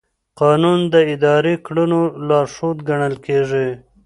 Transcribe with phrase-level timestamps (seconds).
[0.41, 3.67] قانون د اداري کړنو لارښود ګڼل کېږي.